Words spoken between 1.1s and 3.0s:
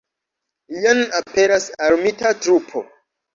aperas armita trupo.